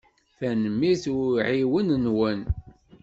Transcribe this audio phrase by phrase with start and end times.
[0.37, 2.43] Tanemmirt i uɛiwen-inem.